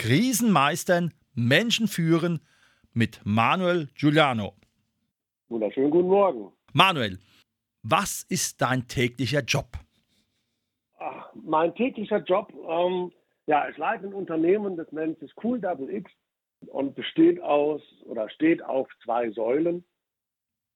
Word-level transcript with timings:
Krisen 0.00 0.50
meistern, 0.50 1.12
Menschen 1.34 1.86
führen 1.86 2.40
mit 2.94 3.20
Manuel 3.24 3.86
Giuliano. 3.94 4.54
Wunderschönen 5.50 5.90
guten 5.90 6.08
Morgen. 6.08 6.52
Manuel, 6.72 7.18
was 7.82 8.22
ist 8.30 8.62
dein 8.62 8.88
täglicher 8.88 9.42
Job? 9.42 9.66
Ach, 10.98 11.30
mein 11.34 11.74
täglicher 11.74 12.22
Job, 12.22 12.50
ähm, 12.66 13.12
ja, 13.44 13.68
ich 13.68 13.76
leite 13.76 14.06
ein 14.06 14.14
Unternehmen, 14.14 14.78
das 14.78 14.90
nennt 14.90 15.18
sich 15.18 15.34
Cool 15.44 15.60
Double 15.60 15.90
X 15.94 16.10
und 16.68 16.94
besteht 16.94 17.38
aus 17.42 17.82
oder 18.06 18.30
steht 18.30 18.64
auf 18.64 18.88
zwei 19.04 19.30
Säulen. 19.32 19.84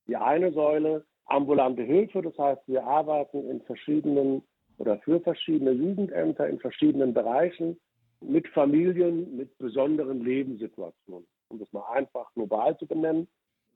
Die 0.07 0.17
eine 0.17 0.53
Säule 0.53 1.07
ambulante 1.25 1.83
Hilfe. 1.83 2.21
Das 2.21 2.37
heißt, 2.37 2.61
wir 2.67 2.85
arbeiten 2.85 3.49
in 3.49 3.63
verschiedenen 3.63 4.43
oder 4.77 4.99
für 4.99 5.19
verschiedene 5.23 5.71
Jugendämter 5.71 6.47
in 6.47 6.61
verschiedenen 6.61 7.15
Bereichen 7.15 7.81
mit 8.29 8.49
Familien 8.49 9.37
mit 9.37 9.57
besonderen 9.59 10.25
Lebenssituationen, 10.25 11.27
um 11.49 11.59
das 11.59 11.73
mal 11.73 11.85
einfach 11.93 12.33
global 12.35 12.77
zu 12.79 12.87
benennen. 12.87 13.29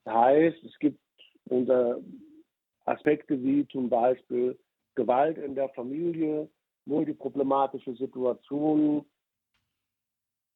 Das 0.03 0.13
heißt, 0.13 0.63
es 0.63 0.77
gibt 0.79 0.99
unter 1.49 1.99
Aspekte 2.85 3.41
wie 3.41 3.67
zum 3.67 3.89
Beispiel 3.89 4.57
Gewalt 4.95 5.37
in 5.37 5.55
der 5.55 5.69
Familie, 5.69 6.49
multiproblematische 6.85 7.95
Situationen, 7.95 9.05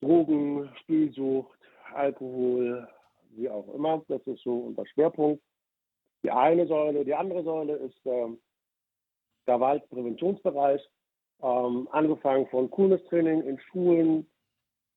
Drogen, 0.01 0.69
Spielsucht, 0.81 1.59
Alkohol, 1.93 2.87
wie 3.31 3.49
auch 3.49 3.73
immer. 3.73 4.03
Das 4.07 4.25
ist 4.27 4.43
so 4.43 4.57
unser 4.57 4.85
Schwerpunkt 4.87 5.41
die 6.23 6.31
eine 6.31 6.65
Säule. 6.67 7.05
Die 7.05 7.13
andere 7.13 7.43
Säule 7.43 7.75
ist 7.75 7.99
ähm, 8.05 8.39
der 9.45 9.59
Waldpräventionsbereich, 9.59 10.81
ähm, 11.43 11.87
angefangen 11.91 12.47
von 12.47 12.71
Coolness-Training 12.71 13.41
in 13.43 13.59
Schulen 13.59 14.25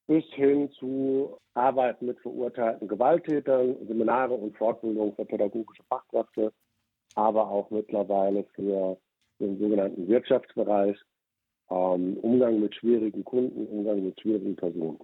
bis 0.06 0.24
hin 0.34 0.70
zu 0.78 1.36
Arbeiten 1.54 2.06
mit 2.06 2.20
verurteilten 2.20 2.86
Gewalttätern, 2.86 3.76
Seminare 3.88 4.34
und 4.34 4.56
Fortbildung 4.56 5.14
für 5.16 5.24
pädagogische 5.24 5.82
Fachkräfte, 5.88 6.52
aber 7.14 7.48
auch 7.48 7.70
mittlerweile 7.70 8.44
für 8.54 8.96
den 9.40 9.58
sogenannten 9.58 10.06
Wirtschaftsbereich, 10.06 10.96
ähm, 11.70 12.16
Umgang 12.18 12.60
mit 12.60 12.74
schwierigen 12.76 13.24
Kunden, 13.24 13.66
Umgang 13.66 14.04
mit 14.04 14.20
schwierigen 14.20 14.54
Personen. 14.54 15.00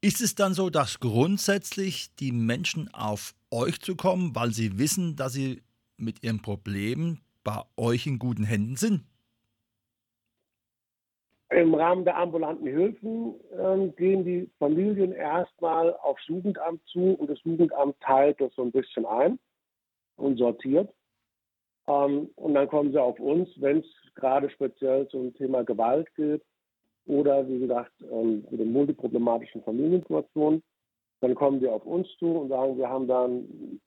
Ist 0.00 0.20
es 0.20 0.34
dann 0.34 0.54
so, 0.54 0.70
dass 0.70 1.00
grundsätzlich 1.00 2.14
die 2.16 2.32
Menschen 2.32 2.92
auf 2.94 3.34
euch 3.50 3.80
zu 3.80 3.96
kommen, 3.96 4.34
weil 4.34 4.50
sie 4.50 4.78
wissen, 4.78 5.16
dass 5.16 5.34
sie 5.34 5.62
mit 5.96 6.22
ihren 6.22 6.40
Problemen 6.40 7.20
bei 7.42 7.60
euch 7.76 8.06
in 8.06 8.18
guten 8.18 8.44
Händen 8.44 8.76
sind? 8.76 9.02
Im 11.50 11.74
Rahmen 11.74 12.04
der 12.04 12.16
ambulanten 12.16 12.66
Hilfen 12.66 13.34
äh, 13.52 13.88
gehen 13.96 14.24
die 14.24 14.50
Familien 14.58 15.12
erstmal 15.12 15.94
aufs 15.96 16.26
Jugendamt 16.26 16.80
zu 16.86 17.14
und 17.14 17.28
das 17.28 17.42
Jugendamt 17.44 18.00
teilt 18.00 18.40
das 18.40 18.52
so 18.54 18.62
ein 18.62 18.72
bisschen 18.72 19.04
ein 19.04 19.38
und 20.16 20.38
sortiert. 20.38 20.92
Ähm, 21.86 22.30
und 22.36 22.54
dann 22.54 22.68
kommen 22.68 22.92
sie 22.92 23.00
auf 23.00 23.20
uns, 23.20 23.48
wenn 23.56 23.80
es 23.80 23.86
gerade 24.14 24.48
speziell 24.50 25.06
zum 25.08 25.34
Thema 25.34 25.64
Gewalt 25.64 26.12
geht 26.14 26.42
oder 27.06 27.46
wie 27.46 27.60
gesagt 27.60 27.92
ähm, 28.10 28.46
mit 28.50 28.60
den 28.60 28.72
multiproblematischen 28.72 29.62
Familiensituationen. 29.62 30.62
Dann 31.20 31.34
kommen 31.34 31.60
die 31.60 31.68
auf 31.68 31.84
uns 31.84 32.08
zu 32.18 32.26
und 32.26 32.48
sagen, 32.48 32.78
wir 32.78 32.88
haben 32.88 33.06
da 33.06 33.24
einen, 33.24 33.80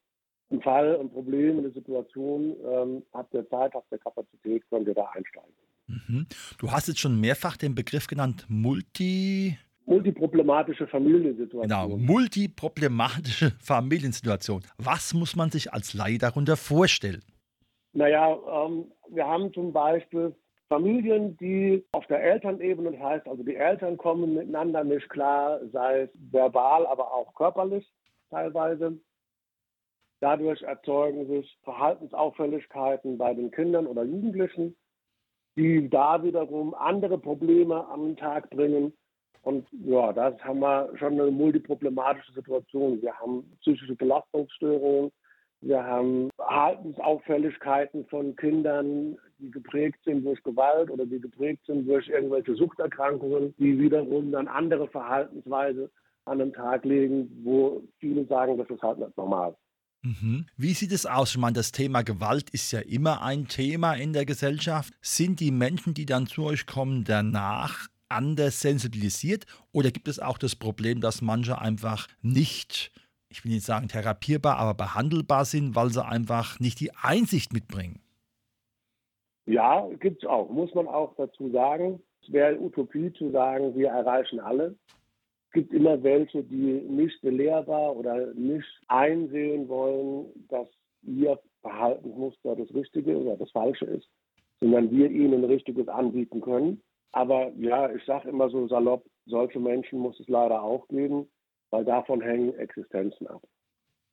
Fall, 0.62 0.98
ein 0.98 1.10
Problem, 1.10 1.58
eine 1.58 1.70
Situation, 1.70 2.56
ähm, 2.64 3.02
habt 3.12 3.34
ihr 3.34 3.48
Zeit, 3.48 3.74
habt 3.74 3.90
ihr 3.92 3.98
Kapazität, 3.98 4.62
könnt 4.70 4.88
ihr 4.88 4.94
da 4.94 5.06
einsteigen. 5.06 5.52
Mhm. 5.88 6.26
Du 6.58 6.70
hast 6.70 6.88
jetzt 6.88 7.00
schon 7.00 7.20
mehrfach 7.20 7.56
den 7.56 7.74
Begriff 7.74 8.06
genannt, 8.06 8.44
Multi... 8.48 9.56
Multiproblematische 9.86 10.86
Familiensituation. 10.86 11.62
Genau, 11.62 11.96
multiproblematische 11.96 13.52
Familiensituation. 13.58 14.62
Was 14.76 15.14
muss 15.14 15.34
man 15.34 15.50
sich 15.50 15.72
als 15.72 15.94
Laie 15.94 16.18
darunter 16.18 16.58
vorstellen? 16.58 17.22
Naja, 17.94 18.36
ähm, 18.66 18.92
wir 19.10 19.26
haben 19.26 19.50
zum 19.54 19.72
Beispiel 19.72 20.34
Familien, 20.68 21.38
die 21.38 21.82
auf 21.92 22.06
der 22.08 22.22
Elternebene, 22.22 22.92
das 22.92 23.00
heißt 23.00 23.26
also 23.26 23.42
die 23.42 23.56
Eltern 23.56 23.96
kommen 23.96 24.34
miteinander 24.34 24.84
nicht 24.84 25.08
klar, 25.08 25.60
sei 25.72 26.02
es 26.02 26.10
verbal, 26.30 26.86
aber 26.86 27.12
auch 27.12 27.34
körperlich 27.34 27.90
teilweise. 28.28 29.00
Dadurch 30.20 30.60
erzeugen 30.62 31.26
sich 31.28 31.58
Verhaltensauffälligkeiten 31.62 33.16
bei 33.16 33.32
den 33.32 33.50
Kindern 33.50 33.86
oder 33.86 34.02
Jugendlichen, 34.02 34.76
die 35.58 35.90
da 35.90 36.22
wiederum 36.22 36.72
andere 36.74 37.18
Probleme 37.18 37.84
am 37.88 38.16
Tag 38.16 38.48
bringen. 38.50 38.92
Und 39.42 39.66
ja, 39.84 40.12
das 40.12 40.38
haben 40.44 40.60
wir 40.60 40.90
schon 40.98 41.20
eine 41.20 41.30
multiproblematische 41.30 42.32
Situation. 42.32 43.02
Wir 43.02 43.12
haben 43.14 43.44
psychische 43.60 43.96
Belastungsstörungen, 43.96 45.10
wir 45.60 45.82
haben 45.82 46.30
Verhaltensauffälligkeiten 46.36 48.06
von 48.06 48.36
Kindern, 48.36 49.18
die 49.38 49.50
geprägt 49.50 49.98
sind 50.04 50.24
durch 50.24 50.40
Gewalt 50.44 50.90
oder 50.90 51.04
die 51.04 51.20
geprägt 51.20 51.66
sind 51.66 51.88
durch 51.88 52.08
irgendwelche 52.08 52.54
Suchterkrankungen, 52.54 53.52
die 53.58 53.76
wiederum 53.80 54.30
dann 54.30 54.46
andere 54.46 54.86
Verhaltensweise 54.86 55.90
an 56.26 56.38
den 56.38 56.52
Tag 56.52 56.84
legen, 56.84 57.28
wo 57.42 57.82
viele 57.98 58.24
sagen, 58.26 58.56
das 58.58 58.70
ist 58.70 58.82
halt 58.82 58.98
nicht 58.98 59.16
normal. 59.16 59.56
Mhm. 60.02 60.46
Wie 60.56 60.74
sieht 60.74 60.92
es 60.92 61.06
aus? 61.06 61.32
Ich 61.32 61.38
meine, 61.38 61.54
das 61.54 61.72
Thema 61.72 62.02
Gewalt 62.02 62.50
ist 62.50 62.72
ja 62.72 62.80
immer 62.80 63.22
ein 63.22 63.48
Thema 63.48 63.94
in 63.94 64.12
der 64.12 64.24
Gesellschaft. 64.24 64.94
Sind 65.00 65.40
die 65.40 65.50
Menschen, 65.50 65.94
die 65.94 66.06
dann 66.06 66.26
zu 66.26 66.44
euch 66.44 66.66
kommen, 66.66 67.04
danach 67.04 67.88
anders 68.08 68.60
sensibilisiert? 68.60 69.44
Oder 69.72 69.90
gibt 69.90 70.08
es 70.08 70.20
auch 70.20 70.38
das 70.38 70.56
Problem, 70.56 71.00
dass 71.00 71.20
manche 71.20 71.58
einfach 71.60 72.08
nicht 72.22 72.92
ich 73.30 73.44
will 73.44 73.52
nicht 73.52 73.66
sagen 73.66 73.88
therapierbar, 73.88 74.56
aber 74.56 74.74
behandelbar 74.74 75.44
sind, 75.44 75.74
weil 75.74 75.90
sie 75.90 76.04
einfach 76.04 76.58
nicht 76.60 76.80
die 76.80 76.94
Einsicht 76.94 77.52
mitbringen. 77.52 78.00
Ja, 79.46 79.86
gibt 80.00 80.22
es 80.22 80.28
auch. 80.28 80.50
Muss 80.50 80.74
man 80.74 80.86
auch 80.88 81.14
dazu 81.16 81.50
sagen. 81.50 82.02
Es 82.22 82.32
wäre 82.32 82.60
Utopie 82.60 83.12
zu 83.14 83.30
sagen, 83.30 83.74
wir 83.74 83.88
erreichen 83.88 84.40
alle. 84.40 84.76
Es 85.48 85.52
gibt 85.52 85.72
immer 85.72 86.02
welche, 86.02 86.42
die 86.44 86.80
nicht 86.88 87.20
belehrbar 87.22 87.96
oder 87.96 88.32
nicht 88.34 88.68
einsehen 88.88 89.68
wollen, 89.68 90.26
dass 90.48 90.68
ihr 91.02 91.38
Verhaltensmuster 91.62 92.56
das 92.56 92.72
Richtige 92.74 93.16
oder 93.16 93.36
das 93.36 93.50
Falsche 93.50 93.86
ist, 93.86 94.08
sondern 94.60 94.90
wir 94.90 95.10
ihnen 95.10 95.44
Richtiges 95.44 95.88
anbieten 95.88 96.40
können. 96.40 96.82
Aber 97.12 97.50
ja, 97.58 97.90
ich 97.90 98.04
sage 98.04 98.28
immer 98.28 98.50
so 98.50 98.68
salopp, 98.68 99.04
solche 99.26 99.58
Menschen 99.58 99.98
muss 99.98 100.20
es 100.20 100.28
leider 100.28 100.62
auch 100.62 100.86
geben 100.88 101.26
weil 101.70 101.84
davon 101.84 102.20
hängen 102.20 102.54
Existenzen 102.54 103.26
ab. 103.26 103.42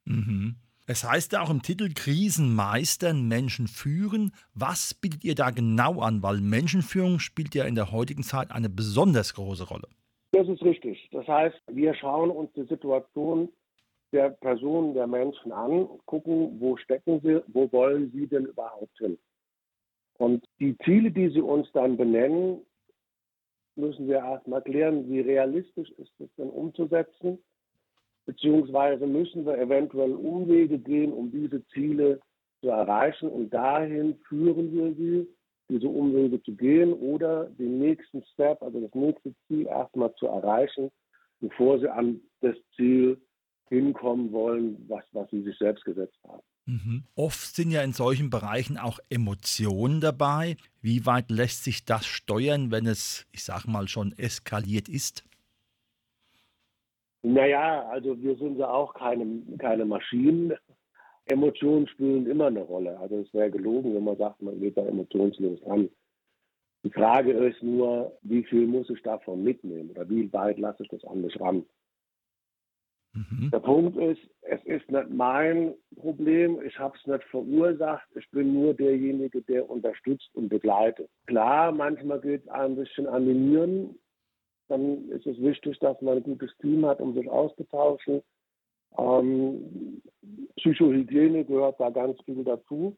Mhm. 0.06 0.56
Es 0.88 1.03
heißt 1.03 1.31
ja 1.31 1.41
auch 1.41 1.50
im 1.50 1.63
Titel 1.63 1.91
Krisen 1.94 2.53
meistern, 2.53 3.28
Menschen 3.28 3.67
führen. 3.67 4.31
Was 4.53 4.94
bietet 4.94 5.23
ihr 5.23 5.34
da 5.34 5.50
genau 5.50 6.00
an? 6.00 6.22
Weil 6.22 6.41
Menschenführung 6.41 7.19
spielt 7.19 7.56
ja 7.56 7.63
in 7.63 7.73
der 7.73 7.91
heutigen 7.91 8.22
Zeit 8.22 8.52
eine 8.52 8.69
besonders 8.69 9.34
große 9.34 9.67
Rolle. 9.67 9.88
Das 10.35 10.50
ist 10.50 10.63
richtig. 10.63 11.07
Das 11.13 11.25
heißt, 11.29 11.62
wir 11.68 11.94
schauen 11.94 12.29
uns 12.29 12.51
die 12.57 12.66
Situation 12.66 13.47
der 14.11 14.32
Personen, 14.32 14.93
der 14.93 15.08
Menschen 15.08 15.53
an, 15.53 15.87
gucken, 16.08 16.59
wo 16.59 16.76
stecken 16.76 17.22
sie, 17.23 17.41
wo 17.47 17.72
wollen 17.72 18.11
sie 18.11 18.28
denn 18.28 18.43
überhaupt 18.43 18.97
hin. 18.97 19.17
Und 20.17 20.46
die 20.59 20.78
Ziele, 20.79 21.09
die 21.09 21.29
sie 21.29 21.40
uns 21.40 21.72
dann 21.72 21.96
benennen, 21.96 22.59
müssen 23.78 24.09
wir 24.09 24.17
erstmal 24.17 24.61
klären, 24.61 25.08
wie 25.09 25.22
realistisch 25.22 25.90
ist 25.91 26.11
es 26.20 26.29
denn 26.37 26.49
umzusetzen, 26.49 27.40
beziehungsweise 28.26 29.08
müssen 29.08 29.46
wir 29.46 29.58
eventuell 29.58 30.11
Umwege 30.11 30.79
gehen, 30.79 31.14
um 31.14 31.32
diese 31.32 31.66
Ziele 31.67 32.20
zu 32.59 32.67
erreichen 32.67 33.29
und 33.29 33.53
dahin 33.53 34.17
führen 34.28 34.73
wir 34.73 34.93
sie, 34.96 35.29
diese 35.70 35.88
Umwege 35.88 36.41
zu 36.44 36.56
gehen 36.56 36.94
oder 36.94 37.46
den 37.46 37.79
nächsten 37.79 38.23
Step, 38.34 38.62
also 38.62 38.79
das 38.79 38.94
nächste 38.94 39.34
Ziel 39.47 39.67
erstmal 39.67 40.14
zu 40.16 40.28
erreichen, 40.28 40.91
bevor 41.40 41.79
sie 41.79 41.90
an 41.90 42.22
das 42.41 42.56
Ziel 42.76 43.20
hinkommen 43.70 44.32
wollen, 44.32 44.85
was, 44.88 45.03
was 45.12 45.29
sie 45.32 45.41
sich 45.41 45.58
selbst 45.58 45.84
gesetzt 45.85 46.17
haben. 46.28 46.44
Mhm. 46.66 47.03
Oft 47.16 47.56
sind 47.56 47.72
ja 47.72 47.82
in 47.82 47.94
solchen 47.94 48.29
Bereichen 48.29 48.78
auch 48.78 49.00
Emotionen 49.09 50.02
dabei. 50.02 50.58
Wie 50.82 51.06
weit 51.06 51.29
lässt 51.29 51.64
sich 51.64 51.85
das 51.85 52.06
steuern, 52.06 52.72
wenn 52.72 52.88
es, 52.88 53.28
ich 53.32 53.44
sage 53.44 53.70
mal, 53.70 53.88
schon 53.88 54.14
eskaliert 54.18 54.90
ist? 54.90 55.23
Naja, 57.22 57.88
also 57.90 58.22
wir 58.22 58.35
sind 58.35 58.58
ja 58.58 58.70
auch 58.70 58.94
keine, 58.94 59.41
keine 59.58 59.85
Maschinen. 59.85 60.53
Emotionen 61.25 61.87
spielen 61.87 62.27
immer 62.27 62.47
eine 62.47 62.61
Rolle. 62.61 62.97
Also 62.99 63.19
es 63.19 63.33
wäre 63.33 63.51
gelogen, 63.51 63.95
wenn 63.95 64.03
man 64.03 64.17
sagt, 64.17 64.41
man 64.41 64.59
geht 64.59 64.77
da 64.77 64.85
emotionslos 64.85 65.63
an. 65.63 65.89
Die 66.83 66.91
Frage 66.91 67.31
ist 67.31 67.63
nur, 67.63 68.16
wie 68.22 68.43
viel 68.43 68.67
muss 68.67 68.89
ich 68.91 69.01
davon 69.01 69.43
mitnehmen 69.43 69.89
oder 69.89 70.07
wie 70.07 70.31
weit 70.31 70.59
lasse 70.59 70.83
ich 70.83 70.89
das 70.89 71.03
an 71.05 71.22
mich 71.22 71.39
ran? 71.39 71.66
Mhm. 73.13 73.49
Der 73.51 73.59
Punkt 73.59 73.97
ist, 73.97 74.22
es 74.41 74.63
ist 74.66 74.91
nicht 74.91 75.09
mein 75.09 75.73
Problem, 75.95 76.61
ich 76.61 76.77
habe 76.77 76.95
es 76.97 77.07
nicht 77.07 77.23
verursacht, 77.25 78.07
ich 78.16 78.29
bin 78.31 78.53
nur 78.53 78.73
derjenige, 78.73 79.41
der 79.41 79.67
unterstützt 79.67 80.29
und 80.33 80.49
begleitet. 80.49 81.09
Klar, 81.25 81.72
manchmal 81.72 82.19
geht 82.19 82.43
es 82.43 82.49
ein 82.49 82.75
bisschen 82.75 83.07
an 83.07 83.25
die 83.25 83.33
Nieren, 83.33 83.97
dann 84.67 85.09
ist 85.09 85.25
es 85.25 85.41
wichtig, 85.41 85.79
dass 85.79 85.99
man 86.01 86.17
ein 86.17 86.23
gutes 86.23 86.51
Team 86.57 86.85
hat, 86.85 86.99
um 86.99 87.13
sich 87.13 87.29
auszutauschen. 87.29 88.22
Ähm, 88.97 90.02
Psychohygiene 90.58 91.46
gehört 91.46 91.80
da 91.80 91.90
ganz 91.90 92.20
viel 92.26 92.44
dazu. 92.44 92.96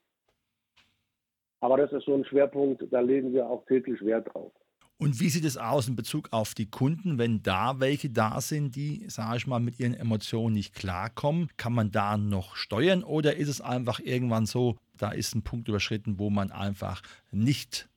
Aber 1.59 1.77
das 1.77 1.91
ist 1.91 2.05
so 2.05 2.13
ein 2.13 2.25
Schwerpunkt, 2.25 2.83
da 2.91 2.99
legen 2.99 3.33
wir 3.33 3.49
auch 3.49 3.65
täglich 3.65 3.99
Wert 4.05 4.33
drauf. 4.33 4.51
Und 4.99 5.19
wie 5.19 5.29
sieht 5.29 5.45
es 5.45 5.57
aus 5.57 5.87
in 5.87 5.95
Bezug 5.95 6.29
auf 6.31 6.55
die 6.55 6.69
Kunden, 6.69 7.19
wenn 7.19 7.43
da 7.43 7.79
welche 7.79 8.09
da 8.09 8.41
sind, 8.41 8.75
die, 8.75 9.05
sage 9.07 9.37
ich 9.37 9.47
mal, 9.47 9.59
mit 9.59 9.79
ihren 9.79 9.93
Emotionen 9.93 10.55
nicht 10.55 10.73
klarkommen? 10.73 11.49
Kann 11.55 11.73
man 11.73 11.91
da 11.91 12.17
noch 12.17 12.55
steuern 12.55 13.03
oder 13.03 13.35
ist 13.35 13.47
es 13.47 13.61
einfach 13.61 13.99
irgendwann 13.99 14.47
so, 14.47 14.77
da 14.97 15.11
ist 15.11 15.35
ein 15.35 15.43
Punkt 15.43 15.67
überschritten, 15.67 16.17
wo 16.17 16.31
man 16.31 16.51
einfach 16.51 17.03
nicht 17.31 17.89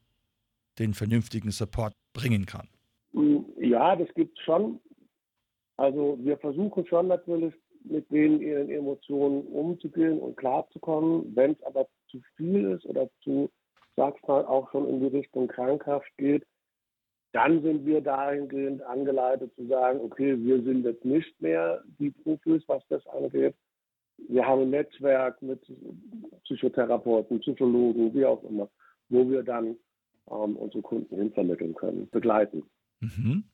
den 0.78 0.92
vernünftigen 0.92 1.50
Support 1.50 1.94
bringen 2.12 2.44
kann? 2.44 2.68
Ja, 3.58 3.96
das 3.96 4.12
gibt 4.14 4.38
es 4.38 4.44
schon. 4.44 4.78
Also 5.78 6.18
wir 6.20 6.36
versuchen 6.36 6.86
schon 6.86 7.08
natürlich 7.08 7.54
mit 7.84 8.10
denen 8.10 8.40
ihren 8.40 8.70
Emotionen 8.70 9.42
umzugehen 9.46 10.18
und 10.18 10.36
klarzukommen. 10.36 11.34
Wenn 11.34 11.52
es 11.52 11.62
aber 11.62 11.88
zu 12.08 12.20
viel 12.36 12.72
ist 12.72 12.86
oder 12.86 13.08
zu, 13.22 13.50
sag's 13.96 14.20
mal, 14.26 14.44
auch 14.44 14.70
schon 14.70 14.88
in 14.88 15.00
die 15.00 15.16
Richtung 15.16 15.48
krankhaft 15.48 16.10
geht, 16.16 16.44
dann 17.32 17.62
sind 17.62 17.86
wir 17.86 18.00
dahingehend 18.00 18.82
angeleitet 18.82 19.54
zu 19.54 19.66
sagen, 19.66 20.00
okay, 20.00 20.36
wir 20.38 20.62
sind 20.62 20.84
jetzt 20.84 21.04
nicht 21.04 21.40
mehr 21.40 21.82
die 21.98 22.10
Profis, 22.10 22.62
was 22.66 22.82
das 22.88 23.06
angeht. 23.06 23.54
Wir 24.28 24.46
haben 24.46 24.62
ein 24.62 24.70
Netzwerk 24.70 25.40
mit 25.40 25.60
Psychotherapeuten, 26.44 27.40
Psychologen, 27.40 28.12
wie 28.14 28.26
auch 28.26 28.42
immer, 28.44 28.68
wo 29.08 29.28
wir 29.30 29.42
dann 29.42 29.76
ähm, 30.28 30.56
unsere 30.56 30.82
Kunden 30.82 31.16
hinvermitteln 31.16 31.74
können, 31.74 32.08
begleiten. 32.10 32.64
Mhm. 33.00 33.44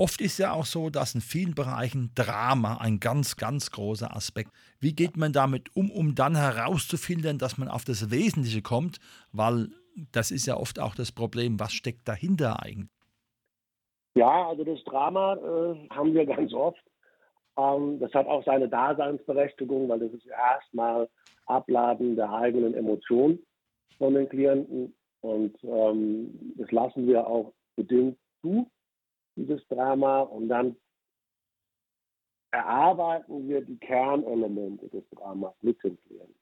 Oft 0.00 0.20
ist 0.20 0.38
ja 0.38 0.52
auch 0.52 0.64
so, 0.64 0.90
dass 0.90 1.16
in 1.16 1.20
vielen 1.20 1.56
Bereichen 1.56 2.12
Drama 2.14 2.78
ein 2.80 3.00
ganz, 3.00 3.36
ganz 3.36 3.72
großer 3.72 4.14
Aspekt. 4.14 4.52
Wie 4.78 4.94
geht 4.94 5.16
man 5.16 5.32
damit 5.32 5.74
um, 5.74 5.90
um 5.90 6.14
dann 6.14 6.36
herauszufiltern, 6.36 7.38
dass 7.38 7.58
man 7.58 7.66
auf 7.66 7.84
das 7.84 8.08
Wesentliche 8.12 8.62
kommt? 8.62 9.00
Weil 9.32 9.70
das 10.12 10.30
ist 10.30 10.46
ja 10.46 10.56
oft 10.56 10.78
auch 10.78 10.94
das 10.94 11.10
Problem, 11.10 11.58
was 11.58 11.72
steckt 11.72 12.06
dahinter 12.06 12.62
eigentlich? 12.62 12.88
Ja, 14.14 14.48
also 14.48 14.62
das 14.62 14.82
Drama 14.84 15.34
äh, 15.34 15.88
haben 15.90 16.14
wir 16.14 16.26
ganz 16.36 16.52
oft. 16.54 16.82
Ähm, 17.56 17.98
das 17.98 18.14
hat 18.14 18.28
auch 18.28 18.44
seine 18.44 18.68
Daseinsberechtigung, 18.68 19.88
weil 19.88 19.98
das 19.98 20.12
ist 20.12 20.26
erstmal 20.26 21.08
Abladen 21.46 22.14
der 22.14 22.32
eigenen 22.32 22.74
Emotionen 22.74 23.40
von 23.98 24.14
den 24.14 24.28
Klienten. 24.28 24.94
Und 25.22 25.56
ähm, 25.64 26.54
das 26.56 26.70
lassen 26.70 27.08
wir 27.08 27.26
auch 27.26 27.52
bedingt 27.74 28.16
zu 28.42 28.70
dieses 29.38 29.66
Drama 29.68 30.20
und 30.20 30.48
dann 30.48 30.76
erarbeiten 32.50 33.48
wir 33.48 33.60
die 33.60 33.78
Kernelemente 33.78 34.88
des 34.88 35.08
Dramas 35.10 35.54
mit 35.62 35.82
dem 35.84 35.98
Klienten. 36.02 36.34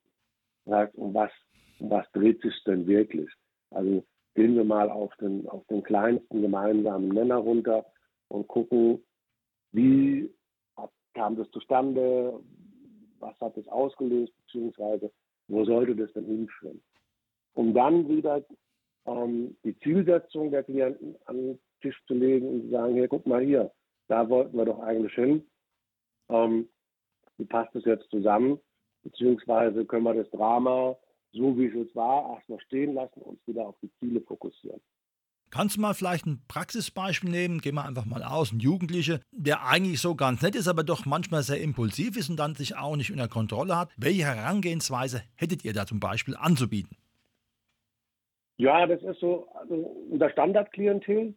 Um 0.95 1.15
was, 1.15 1.31
um 1.79 1.91
was 1.91 2.11
dreht 2.13 2.41
sich 2.43 2.55
denn 2.65 2.87
wirklich? 2.87 3.31
Also 3.71 4.05
gehen 4.35 4.57
wir 4.57 4.65
mal 4.65 4.91
auf 4.91 5.15
den, 5.17 5.49
auf 5.49 5.67
den 5.67 5.83
kleinsten 5.83 6.43
gemeinsamen 6.43 7.09
Nenner 7.09 7.37
runter 7.37 7.87
und 8.29 8.49
gucken, 8.49 9.03
wie 9.73 10.33
kam 11.15 11.37
das 11.37 11.51
zustande, 11.51 12.39
was 13.19 13.39
hat 13.41 13.57
das 13.57 13.67
ausgelöst, 13.69 14.33
beziehungsweise 14.45 15.11
wo 15.49 15.65
sollte 15.65 15.97
das 15.97 16.13
denn 16.13 16.27
hinführen? 16.27 16.83
Um 17.55 17.73
dann 17.73 18.09
wieder 18.09 18.45
ähm, 19.07 19.57
die 19.65 19.79
Zielsetzung 19.79 20.51
der 20.51 20.63
Klienten 20.63 21.17
an 21.25 21.59
Tisch 21.81 22.01
zu 22.07 22.15
legen 22.15 22.49
und 22.49 22.63
zu 22.63 22.71
sagen, 22.71 22.95
hier, 22.95 23.09
guck 23.09 23.27
mal 23.27 23.43
hier, 23.43 23.73
da 24.09 24.29
wollten 24.29 24.57
wir 24.57 24.65
doch 24.65 24.81
eigentlich 24.81 25.15
hin. 25.15 25.47
Ähm, 26.29 26.69
wie 27.39 27.45
passt 27.45 27.75
das 27.75 27.85
jetzt 27.85 28.11
zusammen? 28.11 28.59
Beziehungsweise 29.03 29.85
können 29.85 30.05
wir 30.05 30.15
das 30.15 30.31
Drama, 30.31 30.97
so 31.33 31.57
wie 31.59 31.67
es 31.67 31.75
jetzt 31.75 31.95
war, 31.95 32.35
erstmal 32.35 32.61
stehen 32.61 32.95
lassen 32.95 33.21
und 33.21 33.37
uns 33.37 33.47
wieder 33.47 33.67
auf 33.67 33.77
die 33.83 33.91
Ziele 33.99 34.21
fokussieren. 34.21 34.81
Kannst 35.51 35.77
du 35.77 35.81
mal 35.81 35.95
vielleicht 35.95 36.27
ein 36.27 36.43
Praxisbeispiel 36.49 37.31
nehmen? 37.31 37.61
Gehen 37.61 37.77
wir 37.77 37.85
einfach 37.85 38.05
mal 38.05 38.23
aus. 38.23 38.53
Ein 38.53 38.59
Jugendlicher, 38.59 39.21
der 39.31 39.65
eigentlich 39.65 40.01
so 40.01 40.15
ganz 40.17 40.43
nett 40.43 40.57
ist, 40.57 40.67
aber 40.67 40.83
doch 40.83 41.07
manchmal 41.07 41.43
sehr 41.43 41.61
impulsiv 41.61 42.17
ist 42.17 42.29
und 42.29 42.37
dann 42.37 42.57
sich 42.57 42.77
auch 42.77 42.97
nicht 42.97 43.13
unter 43.13 43.29
Kontrolle 43.29 43.77
hat. 43.77 43.91
Welche 43.97 44.25
Herangehensweise 44.25 45.23
hättet 45.37 45.65
ihr 45.65 45.73
da 45.73 45.87
zum 45.87 46.01
Beispiel 46.01 46.37
anzubieten? 46.37 46.97
Ja, 48.59 48.87
das 48.87 49.03
ist 49.03 49.21
so 49.21 49.49
also 49.55 49.75
unser 50.11 50.31
Standardklientel. 50.31 51.35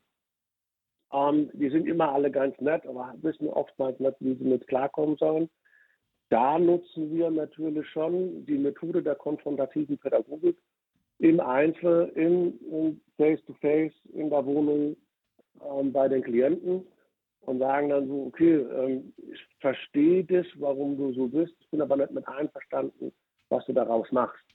Ähm, 1.11 1.49
die 1.53 1.69
sind 1.69 1.87
immer 1.87 2.11
alle 2.13 2.31
ganz 2.31 2.59
nett, 2.59 2.85
aber 2.85 3.13
wissen 3.21 3.47
oftmals 3.47 3.99
nicht, 3.99 4.17
wie 4.19 4.35
sie 4.35 4.43
mit 4.43 4.67
klarkommen 4.67 5.17
sollen. 5.17 5.49
Da 6.29 6.59
nutzen 6.59 7.11
wir 7.11 7.31
natürlich 7.31 7.87
schon 7.89 8.45
die 8.45 8.57
Methode 8.57 9.01
der 9.01 9.15
konfrontativen 9.15 9.97
Pädagogik 9.97 10.57
im 11.17 11.39
Einzel, 11.39 12.11
im 12.15 13.01
Face-to-Face, 13.17 13.91
-face, 13.93 14.11
in 14.13 14.29
der 14.29 14.45
Wohnung 14.45 14.95
ähm, 15.61 15.91
bei 15.91 16.07
den 16.07 16.23
Klienten 16.23 16.85
und 17.41 17.59
sagen 17.59 17.89
dann 17.89 18.07
so, 18.07 18.25
okay, 18.27 18.57
ähm, 18.57 19.13
ich 19.17 19.39
verstehe 19.59 20.23
dich, 20.23 20.47
warum 20.59 20.97
du 20.97 21.13
so 21.13 21.27
bist, 21.27 21.53
ich 21.59 21.69
bin 21.71 21.81
aber 21.81 21.97
nicht 21.97 22.11
mit 22.11 22.27
einverstanden, 22.27 23.11
was 23.49 23.65
du 23.65 23.73
daraus 23.73 24.09
machst. 24.11 24.45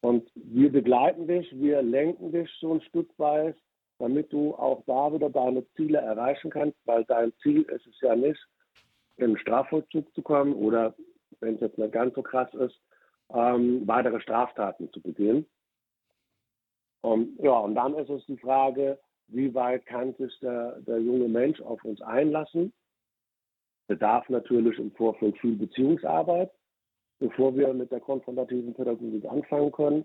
Und 0.00 0.30
wir 0.34 0.70
begleiten 0.70 1.26
dich, 1.26 1.48
wir 1.58 1.82
lenken 1.82 2.32
dich 2.32 2.50
so 2.60 2.74
ein 2.74 2.80
Stück 2.82 3.10
weit 3.18 3.56
damit 4.02 4.32
du 4.32 4.52
auch 4.56 4.82
da 4.86 5.12
wieder 5.12 5.30
deine 5.30 5.64
Ziele 5.76 5.98
erreichen 5.98 6.50
kannst, 6.50 6.76
weil 6.86 7.04
dein 7.04 7.32
Ziel 7.40 7.62
ist 7.62 7.86
es 7.86 8.00
ja 8.00 8.16
nicht, 8.16 8.48
in 9.16 9.38
Strafvollzug 9.38 10.12
zu 10.12 10.22
kommen 10.22 10.54
oder, 10.54 10.92
wenn 11.38 11.54
es 11.54 11.60
jetzt 11.60 11.78
nicht 11.78 11.92
ganz 11.92 12.12
so 12.16 12.22
krass 12.22 12.52
ist, 12.54 12.74
ähm, 13.32 13.86
weitere 13.86 14.20
Straftaten 14.20 14.90
zu 14.92 15.00
begehen. 15.00 15.46
Und, 17.02 17.38
ja, 17.38 17.52
und 17.52 17.76
dann 17.76 17.94
ist 17.94 18.10
es 18.10 18.26
die 18.26 18.38
Frage, 18.38 18.98
wie 19.28 19.54
weit 19.54 19.86
kann 19.86 20.14
sich 20.14 20.36
der, 20.40 20.80
der 20.80 20.98
junge 20.98 21.28
Mensch 21.28 21.60
auf 21.60 21.84
uns 21.84 22.02
einlassen? 22.02 22.72
Bedarf 23.86 24.28
natürlich 24.28 24.80
im 24.80 24.90
Vorfeld 24.92 25.38
viel 25.38 25.54
Beziehungsarbeit, 25.54 26.50
bevor 27.20 27.54
wir 27.54 27.72
mit 27.72 27.92
der 27.92 28.00
konfrontativen 28.00 28.74
Pädagogik 28.74 29.26
anfangen 29.26 29.70
können. 29.70 30.04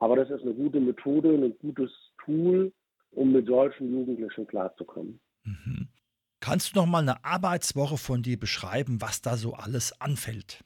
Aber 0.00 0.16
das 0.16 0.28
ist 0.28 0.42
eine 0.42 0.54
gute 0.54 0.80
Methode, 0.80 1.34
ein 1.34 1.56
gutes 1.60 1.92
Tool, 2.24 2.72
um 3.12 3.32
mit 3.32 3.46
solchen 3.46 3.90
Jugendlichen 3.90 4.46
klarzukommen. 4.46 5.20
Mhm. 5.44 5.88
Kannst 6.40 6.74
du 6.74 6.80
noch 6.80 6.86
mal 6.86 7.02
eine 7.02 7.24
Arbeitswoche 7.24 7.96
von 7.96 8.22
dir 8.22 8.38
beschreiben, 8.38 9.00
was 9.00 9.22
da 9.22 9.36
so 9.36 9.54
alles 9.54 10.00
anfällt? 10.00 10.64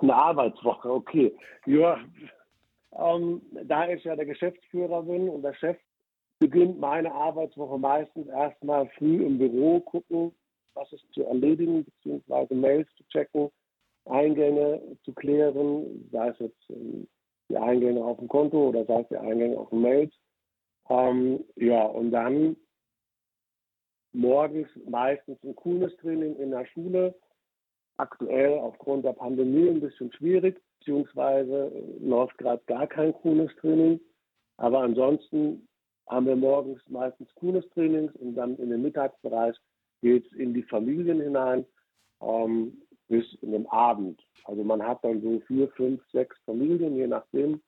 Eine 0.00 0.14
Arbeitswoche, 0.14 0.92
okay. 0.92 1.34
Ja, 1.66 1.98
ähm, 2.92 3.42
da 3.64 3.88
ich 3.88 4.04
ja 4.04 4.16
der 4.16 4.26
Geschäftsführer 4.26 5.02
bin 5.02 5.28
und 5.28 5.42
der 5.42 5.54
Chef, 5.54 5.76
beginnt 6.38 6.78
meine 6.78 7.12
Arbeitswoche 7.12 7.78
meistens 7.78 8.28
erstmal 8.28 8.88
früh 8.98 9.24
im 9.24 9.38
Büro 9.38 9.80
gucken, 9.80 10.32
was 10.74 10.92
ist 10.92 11.04
zu 11.12 11.24
erledigen, 11.24 11.84
beziehungsweise 11.84 12.54
Mails 12.54 12.88
zu 12.96 13.04
checken, 13.08 13.50
Eingänge 14.04 14.80
zu 15.04 15.12
klären, 15.14 16.08
sei 16.12 16.28
es 16.28 16.38
jetzt 16.38 16.70
ähm, 16.70 17.08
die 17.48 17.56
Eingänge 17.56 18.04
auf 18.04 18.18
dem 18.18 18.28
Konto 18.28 18.68
oder 18.68 18.84
sei 18.84 19.00
es 19.00 19.08
die 19.08 19.16
Eingänge 19.16 19.58
auf 19.58 19.70
dem 19.70 19.80
Mails. 19.82 20.12
Ähm, 20.88 21.44
ja, 21.56 21.82
und 21.82 22.10
dann 22.12 22.56
morgens 24.12 24.68
meistens 24.88 25.42
ein 25.42 25.54
Coolness-Training 25.56 26.36
in 26.36 26.50
der 26.50 26.66
Schule. 26.66 27.14
Aktuell 27.98 28.58
aufgrund 28.58 29.04
der 29.04 29.12
Pandemie 29.12 29.68
ein 29.68 29.80
bisschen 29.80 30.12
schwierig, 30.12 30.60
beziehungsweise 30.78 31.72
äh, 31.74 32.04
läuft 32.04 32.38
gerade 32.38 32.62
gar 32.66 32.86
kein 32.86 33.12
Coolness-Training. 33.12 34.00
Aber 34.58 34.80
ansonsten 34.80 35.66
haben 36.08 36.26
wir 36.26 36.36
morgens 36.36 36.80
meistens 36.88 37.28
Coolness-Trainings 37.34 38.14
und 38.16 38.34
dann 38.34 38.56
in 38.56 38.70
den 38.70 38.82
Mittagsbereich 38.82 39.56
geht 40.02 40.26
es 40.26 40.32
in 40.32 40.54
die 40.54 40.62
Familien 40.62 41.20
hinein 41.20 41.66
ähm, 42.20 42.80
bis 43.08 43.24
in 43.42 43.52
den 43.52 43.66
Abend. 43.68 44.22
Also 44.44 44.62
man 44.62 44.82
hat 44.82 45.02
dann 45.04 45.20
so 45.20 45.40
vier, 45.46 45.68
fünf, 45.72 46.02
sechs 46.10 46.36
Familien, 46.44 46.96
je 46.96 47.06
nachdem, 47.06 47.60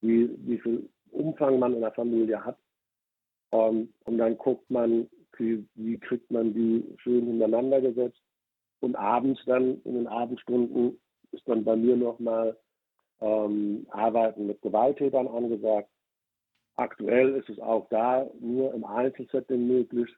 wie, 0.00 0.30
wie 0.46 0.58
viel 0.58 0.88
Umfang 1.14 1.58
man 1.58 1.74
in 1.74 1.80
der 1.80 1.92
Familie 1.92 2.44
hat. 2.44 2.58
Ähm, 3.52 3.92
und 4.04 4.18
dann 4.18 4.36
guckt 4.36 4.68
man 4.70 5.08
wie, 5.38 5.66
wie 5.74 5.98
kriegt 5.98 6.30
man 6.30 6.54
die 6.54 6.84
schön 6.98 7.26
hintereinander 7.26 7.80
gesetzt. 7.80 8.20
Und 8.80 8.96
abends 8.96 9.40
dann, 9.46 9.80
in 9.82 9.94
den 9.94 10.06
Abendstunden, 10.06 11.00
ist 11.32 11.48
dann 11.48 11.64
bei 11.64 11.76
mir 11.76 11.96
nochmal 11.96 12.56
ähm, 13.20 13.86
Arbeiten 13.90 14.46
mit 14.46 14.60
Gewalttätern 14.62 15.26
angesagt. 15.28 15.88
Aktuell 16.76 17.36
ist 17.36 17.48
es 17.48 17.58
auch 17.60 17.88
da 17.88 18.28
nur 18.40 18.74
im 18.74 18.84
Einzelsetting 18.84 19.66
möglich, 19.66 20.10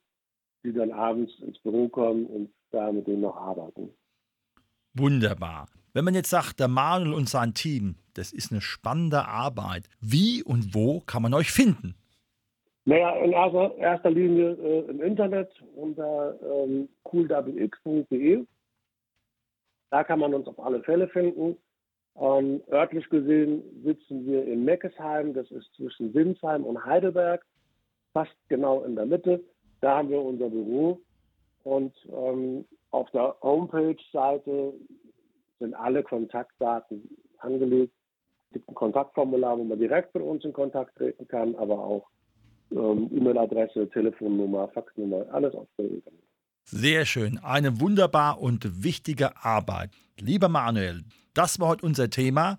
die 0.65 0.73
dann 0.73 0.91
abends 0.91 1.33
ins 1.41 1.59
Büro 1.61 1.89
kommen 1.89 2.27
und 2.27 2.53
da 2.71 2.91
mit 2.91 3.07
denen 3.07 3.21
noch 3.21 3.37
arbeiten. 3.37 3.91
Wunderbar. 4.95 5.69
Wenn 5.97 6.05
man 6.05 6.15
jetzt 6.15 6.29
sagt, 6.29 6.61
der 6.61 6.69
Manuel 6.69 7.15
und 7.15 7.27
sein 7.27 7.55
Team, 7.55 7.95
das 8.13 8.31
ist 8.31 8.53
eine 8.53 8.61
spannende 8.61 9.25
Arbeit. 9.29 9.89
Wie 9.99 10.43
und 10.43 10.75
wo 10.75 11.01
kann 11.01 11.23
man 11.23 11.33
euch 11.33 11.51
finden? 11.51 11.95
Naja, 12.85 13.17
in 13.17 13.33
erster, 13.33 13.75
erster 13.79 14.11
Linie 14.11 14.59
äh, 14.63 14.91
im 14.91 15.01
Internet 15.01 15.49
unter 15.75 16.39
ähm, 16.43 16.91
coolwx.de. 17.03 18.45
Da 19.89 20.05
kann 20.05 20.19
man 20.19 20.35
uns 20.35 20.47
auf 20.49 20.61
alle 20.61 20.83
Fälle 20.83 21.09
finden. 21.09 21.57
Ähm, 22.21 22.61
örtlich 22.71 23.09
gesehen 23.09 23.63
sitzen 23.83 24.27
wir 24.27 24.45
in 24.45 24.67
Meckesheim, 24.67 25.33
das 25.33 25.51
ist 25.51 25.75
zwischen 25.77 26.13
Sinsheim 26.13 26.65
und 26.65 26.85
Heidelberg, 26.85 27.43
fast 28.13 28.37
genau 28.51 28.83
in 28.83 28.97
der 28.97 29.07
Mitte. 29.07 29.43
Da 29.81 29.97
haben 29.97 30.11
wir 30.11 30.21
unser 30.21 30.51
Büro 30.51 31.01
und 31.65 31.95
ähm, 32.13 32.67
auf 32.91 33.11
der 33.13 33.35
Homepage-Seite 33.41 34.75
sind 35.59 35.75
alle 35.75 36.03
Kontaktdaten 36.03 37.09
angelegt. 37.39 37.93
Es 38.51 38.55
gibt 38.55 38.69
ein 38.69 38.75
Kontaktformular, 38.75 39.59
wo 39.59 39.65
man 39.65 39.79
direkt 39.79 40.15
mit 40.15 40.23
uns 40.23 40.45
in 40.45 40.53
Kontakt 40.53 40.97
treten 40.97 41.27
kann, 41.29 41.55
aber 41.57 41.79
auch 41.79 42.07
ähm, 42.71 43.11
E-Mail-Adresse, 43.13 43.89
Telefonnummer, 43.91 44.69
Faxnummer, 44.69 45.27
alles 45.33 45.55
auf 45.55 45.69
der 45.79 45.87
Internet. 45.87 46.21
Sehr 46.65 47.05
schön. 47.07 47.39
Eine 47.39 47.81
wunderbar 47.81 48.41
und 48.41 48.83
wichtige 48.83 49.37
Arbeit. 49.45 49.91
Lieber 50.19 50.49
Manuel, 50.49 51.05
das 51.35 51.61
war 51.61 51.69
heute 51.69 51.87
unser 51.87 52.11
Thema. 52.11 52.57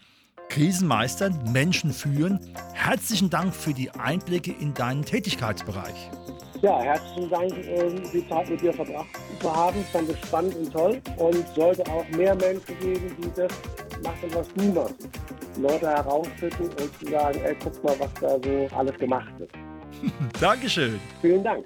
Krisen 0.49 0.87
meistern, 0.87 1.51
Menschen 1.51 1.91
führen. 1.91 2.39
Herzlichen 2.73 3.29
Dank 3.29 3.53
für 3.53 3.73
die 3.73 3.89
Einblicke 3.91 4.53
in 4.53 4.73
deinen 4.73 5.03
Tätigkeitsbereich. 5.03 6.09
Ja, 6.61 6.79
herzlichen 6.81 7.29
Dank, 7.29 7.53
ähm, 7.67 8.01
die 8.11 8.27
Zeit 8.27 8.49
mit 8.49 8.61
dir 8.61 8.73
verbracht 8.73 9.07
zu 9.39 9.55
haben. 9.55 9.79
Ich 9.79 9.87
fand 9.87 10.09
es 10.09 10.17
spannend 10.27 10.55
und 10.55 10.73
toll 10.73 11.01
und 11.17 11.47
sollte 11.55 11.83
auch 11.91 12.07
mehr 12.09 12.35
Menschen 12.35 12.79
geben, 12.79 13.15
die 13.19 13.31
das 13.35 13.51
machen, 14.03 14.29
was 14.33 14.47
du 14.55 14.63
machst. 14.73 15.07
Leute 15.59 15.87
herausfinden 15.87 16.63
und 16.63 16.99
zu 16.99 17.11
sagen, 17.11 17.39
ey, 17.43 17.55
guck 17.63 17.83
mal, 17.83 17.95
was 17.99 18.13
da 18.21 18.29
so 18.29 18.75
alles 18.75 18.97
gemacht 18.97 19.31
wird. 19.37 19.51
Dankeschön. 20.41 20.99
Vielen 21.21 21.43
Dank. 21.43 21.65